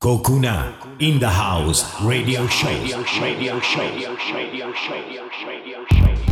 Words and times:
Kokuna 0.00 1.00
in 1.00 1.18
the 1.18 1.28
house 1.28 2.00
radio 2.02 2.46
show. 2.46 2.68
Radio. 2.68 3.02
Radio. 3.20 3.60
Radio. 5.92 6.27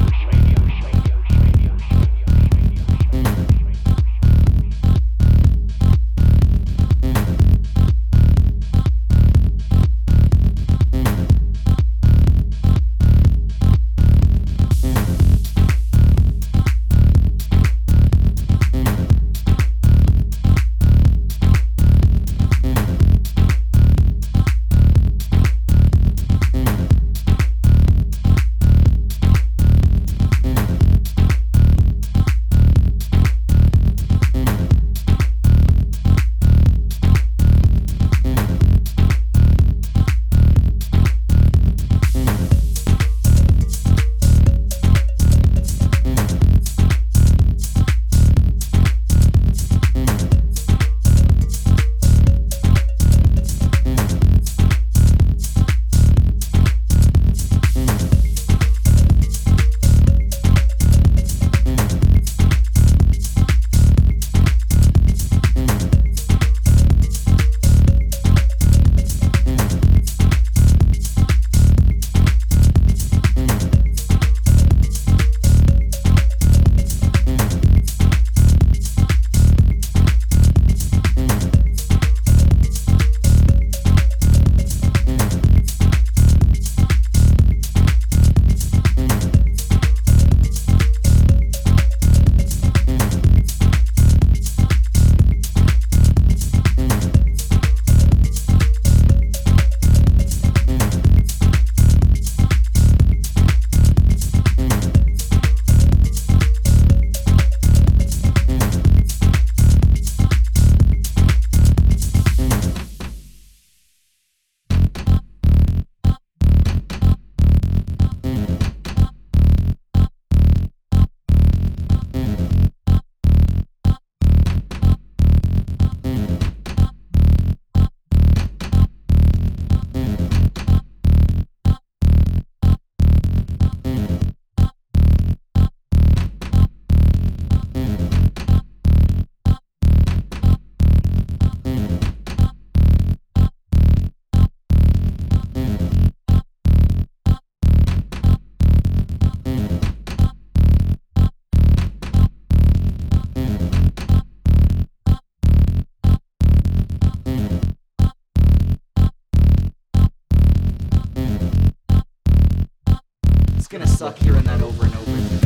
Radio 163.69 163.85
show. 163.87 164.11
hearing 164.11 164.45
that 164.45 164.63
over 164.63 164.85
and 164.85 164.95
over 164.95 165.46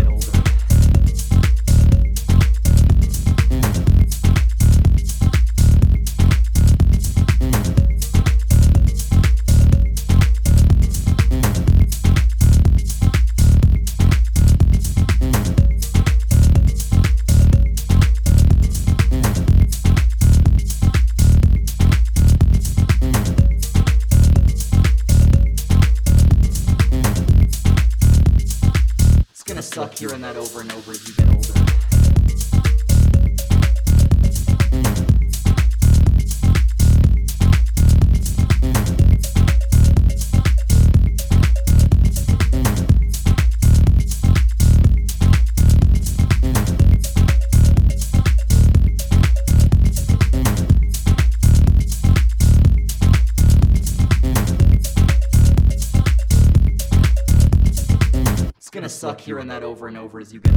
as 60.21 60.35
you 60.35 60.41
get 60.41 60.50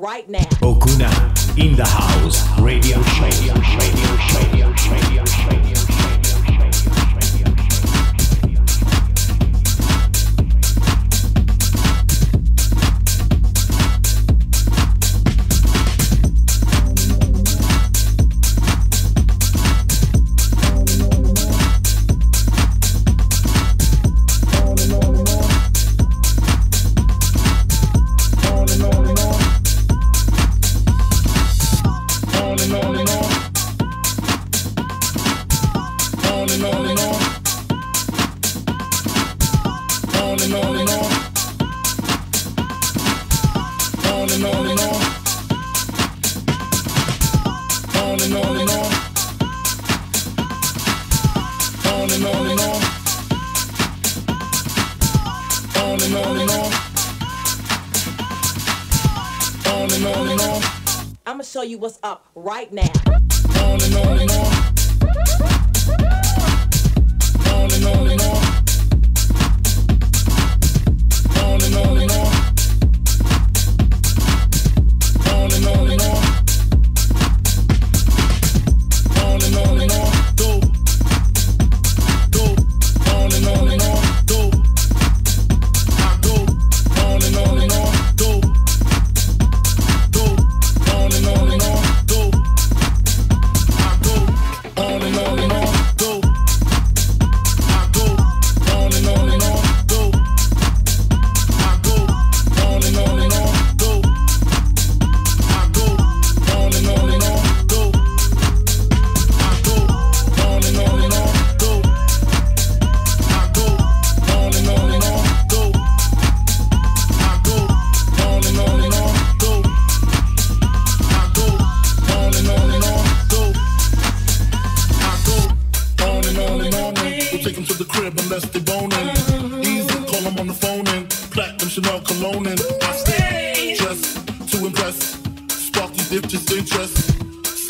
right 0.00 0.28
now. 0.28 0.48
Okuna 0.62 1.10
in 1.58 1.76
the 1.76 1.84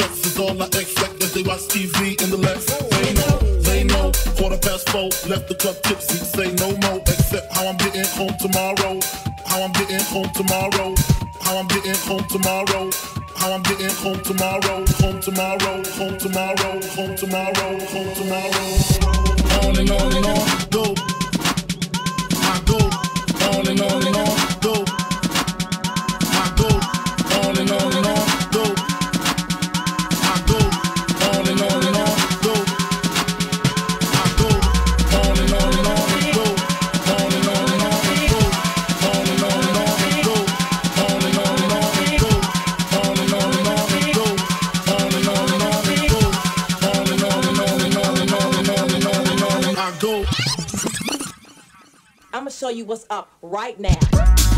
steps 0.00 0.26
is 0.26 0.38
all 0.38 0.62
I 0.62 0.66
expect 0.66 1.22
as 1.22 1.34
they 1.34 1.42
watch 1.42 1.64
TV 1.68 2.20
in 2.22 2.30
the 2.30 2.36
left. 2.36 2.68
They 2.90 3.12
know, 3.20 3.36
they 3.68 3.84
know. 3.84 4.12
Quarter 4.36 4.58
past 4.58 4.88
four, 4.88 5.08
left 5.28 5.48
the 5.48 5.54
club 5.54 5.76
tipsy. 5.82 6.16
Say 6.16 6.52
no 6.56 6.68
more, 6.84 7.00
except 7.00 7.52
how 7.52 7.68
I'm 7.68 7.76
getting 7.76 8.08
home 8.16 8.34
tomorrow. 8.40 9.00
How 9.46 9.62
I'm 9.62 9.72
getting 9.72 10.00
home 10.12 10.30
tomorrow. 10.34 10.94
How 11.40 11.58
I'm 11.58 11.68
getting 11.68 11.98
home 12.08 12.24
tomorrow. 12.28 12.90
How 13.36 13.52
I'm 13.52 13.62
getting 13.62 13.94
home 14.02 14.20
tomorrow. 14.22 14.84
Home 15.02 15.20
tomorrow. 15.20 15.76
Home 15.98 16.16
tomorrow. 16.18 16.72
Home 16.96 17.14
tomorrow. 17.16 17.70
Home 17.92 18.10
tomorrow. 18.20 18.68
On 19.60 19.76
and 19.76 19.90
on 19.90 20.12
and 20.16 20.26
on, 20.26 20.46
go. 20.76 20.84
I 22.48 22.56
go 22.64 22.78
on 23.52 23.66
and 23.68 23.80
on 23.80 24.06
and 24.06 24.16
on. 24.16 24.29
show 52.70 52.76
you 52.76 52.84
what's 52.84 53.06
up 53.10 53.32
right 53.42 53.78
now. 53.80 54.49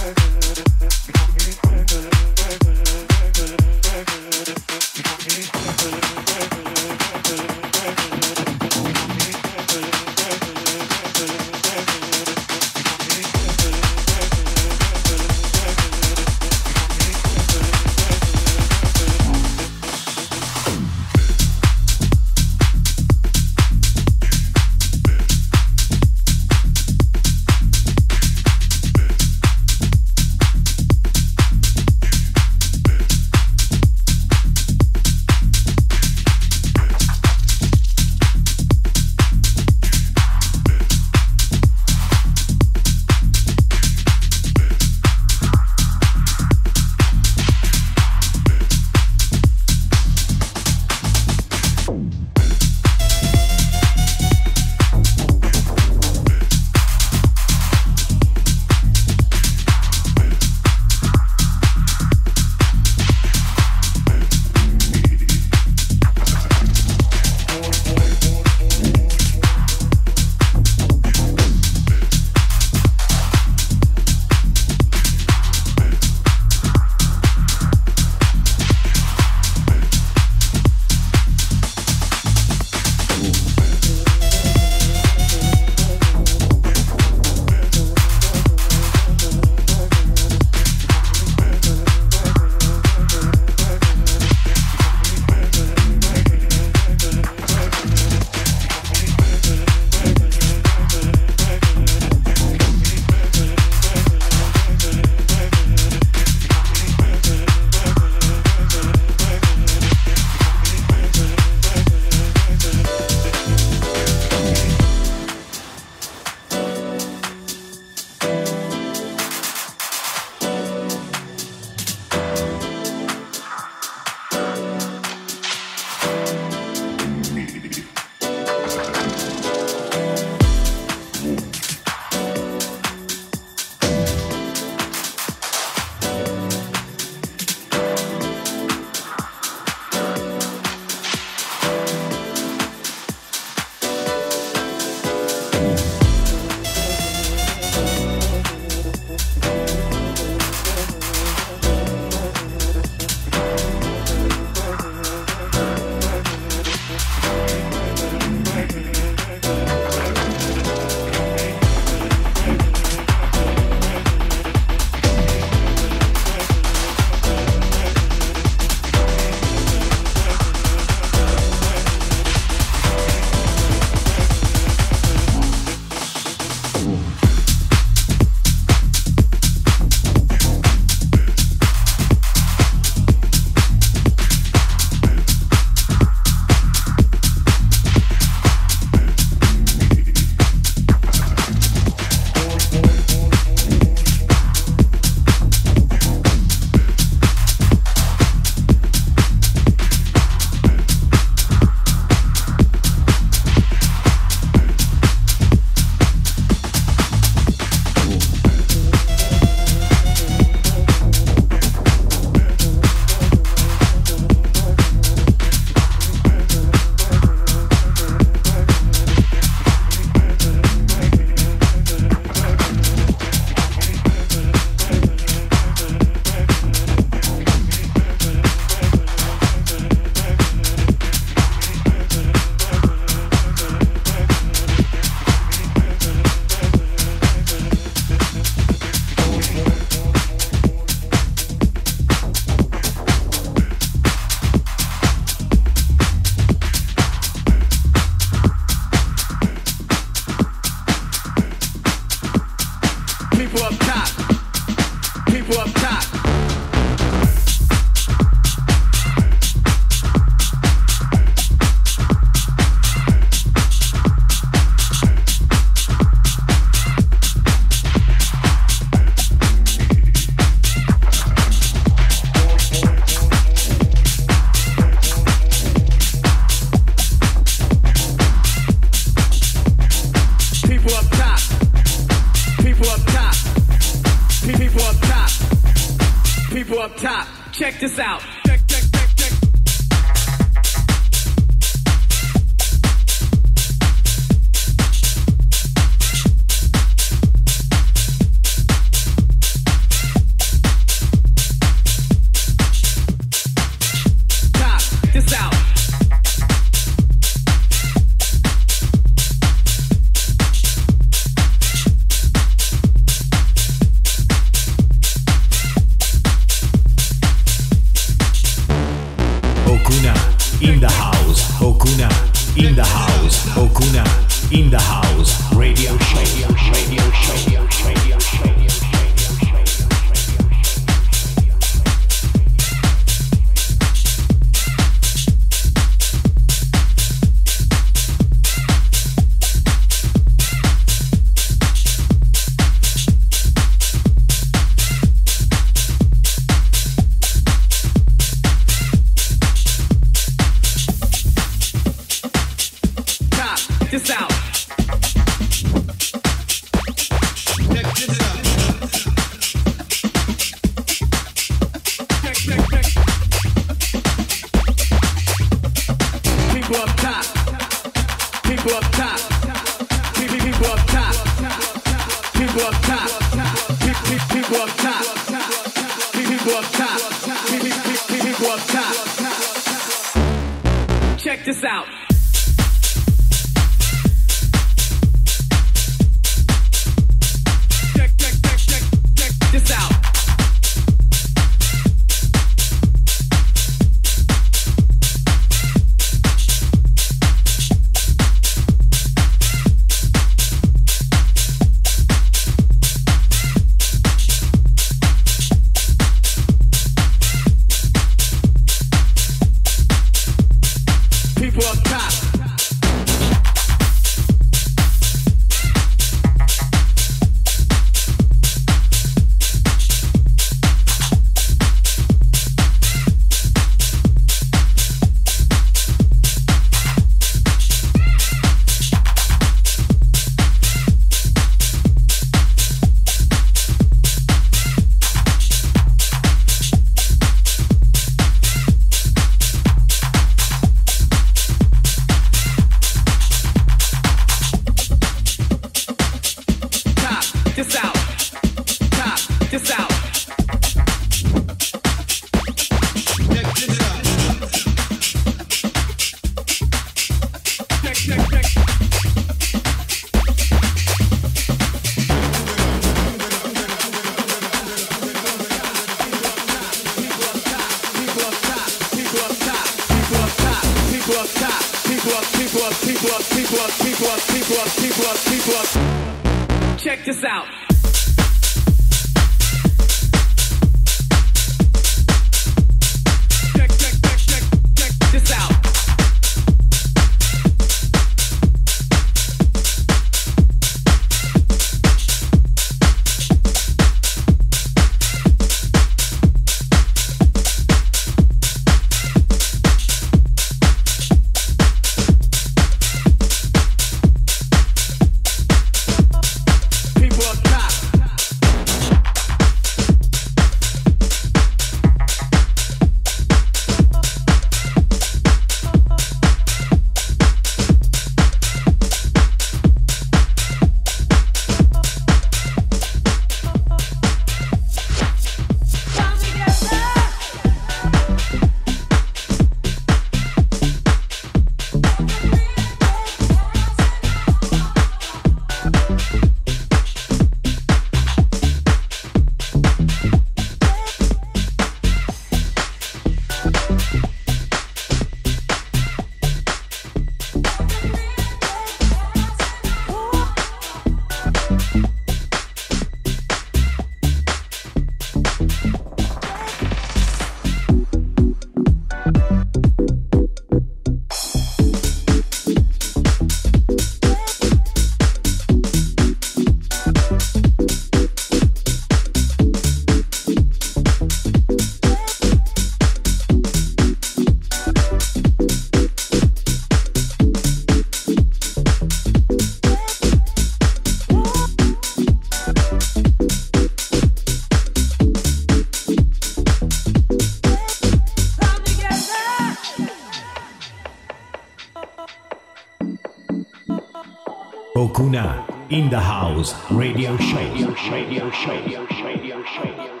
The 595.91 595.99
house 595.99 596.53
radio 596.71 597.17
show. 597.17 597.35
Radio 597.35 597.75
show. 597.75 597.91
Radio 597.91 598.31
show. 598.31 599.03
Radio 599.03 599.43
show. 599.43 600.00